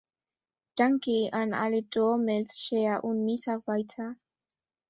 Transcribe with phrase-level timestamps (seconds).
[0.79, 4.15] Danke an alle Dolmetscher und Mitarbeiter.